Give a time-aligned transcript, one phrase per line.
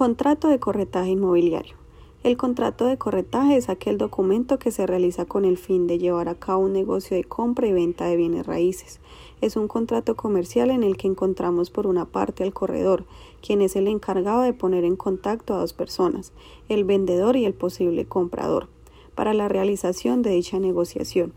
[0.00, 1.76] Contrato de corretaje inmobiliario.
[2.22, 6.30] El contrato de corretaje es aquel documento que se realiza con el fin de llevar
[6.30, 8.98] a cabo un negocio de compra y venta de bienes raíces.
[9.42, 13.04] Es un contrato comercial en el que encontramos por una parte al corredor,
[13.42, 16.32] quien es el encargado de poner en contacto a dos personas,
[16.70, 18.68] el vendedor y el posible comprador,
[19.14, 21.34] para la realización de dicha negociación.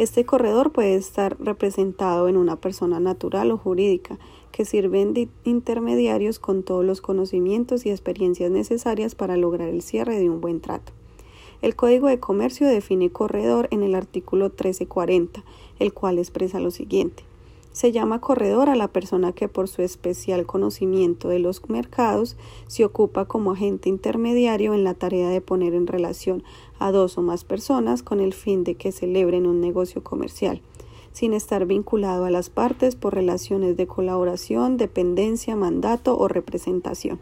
[0.00, 4.18] Este corredor puede estar representado en una persona natural o jurídica,
[4.50, 10.18] que sirven de intermediarios con todos los conocimientos y experiencias necesarias para lograr el cierre
[10.18, 10.92] de un buen trato.
[11.60, 15.44] El Código de Comercio define corredor en el artículo 1340,
[15.78, 17.22] el cual expresa lo siguiente.
[17.72, 22.84] Se llama corredor a la persona que por su especial conocimiento de los mercados se
[22.84, 26.42] ocupa como agente intermediario en la tarea de poner en relación
[26.80, 30.62] a dos o más personas con el fin de que celebren un negocio comercial,
[31.12, 37.20] sin estar vinculado a las partes por relaciones de colaboración, dependencia, mandato o representación.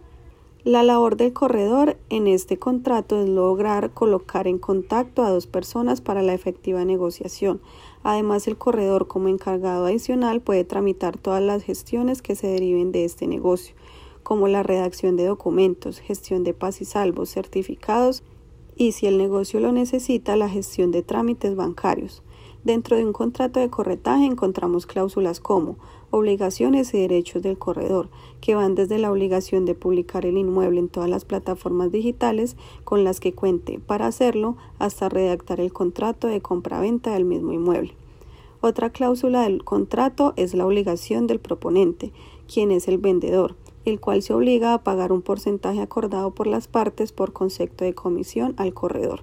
[0.64, 6.00] La labor del corredor en este contrato es lograr colocar en contacto a dos personas
[6.00, 7.60] para la efectiva negociación.
[8.02, 13.04] Además, el corredor como encargado adicional puede tramitar todas las gestiones que se deriven de
[13.04, 13.76] este negocio,
[14.24, 18.24] como la redacción de documentos, gestión de paz y salvos, certificados
[18.74, 22.24] y, si el negocio lo necesita, la gestión de trámites bancarios.
[22.64, 25.76] Dentro de un contrato de corretaje encontramos cláusulas como
[26.10, 28.08] obligaciones y derechos del corredor,
[28.40, 33.04] que van desde la obligación de publicar el inmueble en todas las plataformas digitales con
[33.04, 37.94] las que cuente para hacerlo hasta redactar el contrato de compraventa del mismo inmueble.
[38.60, 42.12] Otra cláusula del contrato es la obligación del proponente,
[42.52, 46.66] quien es el vendedor, el cual se obliga a pagar un porcentaje acordado por las
[46.66, 49.22] partes por concepto de comisión al corredor.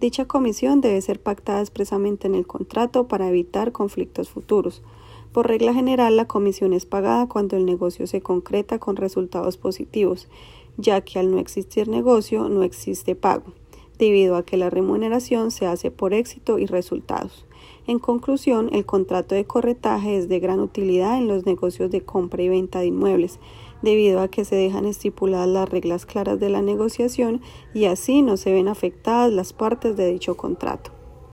[0.00, 4.82] Dicha comisión debe ser pactada expresamente en el contrato para evitar conflictos futuros.
[5.32, 10.28] Por regla general, la comisión es pagada cuando el negocio se concreta con resultados positivos,
[10.76, 13.52] ya que al no existir negocio no existe pago,
[13.98, 17.46] debido a que la remuneración se hace por éxito y resultados.
[17.86, 22.42] En conclusión, el contrato de corretaje es de gran utilidad en los negocios de compra
[22.42, 23.38] y venta de inmuebles,
[23.82, 27.42] debido a que se dejan estipuladas las reglas claras de la negociación
[27.74, 30.95] y así no se ven afectadas las partes de dicho contrato.